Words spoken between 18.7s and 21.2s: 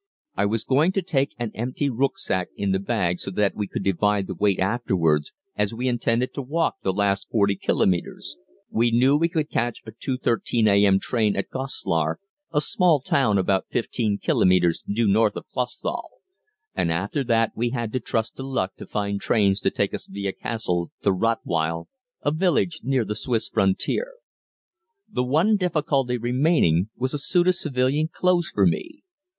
to find trains to take us via Cassel to